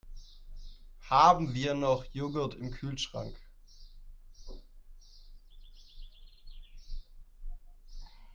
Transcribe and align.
Haben 1.11 1.53
wir 1.53 1.75
noch 1.75 2.05
Joghurt 2.11 2.55
im 2.55 2.71
Kühlschrank? 2.71 3.37